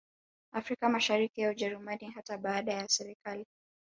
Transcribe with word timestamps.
Afrika 0.53 0.89
Mashariki 0.89 1.41
ya 1.41 1.49
Ujerumani 1.49 2.09
hata 2.09 2.37
baada 2.37 2.73
ya 2.73 2.87
serikali 2.87 3.47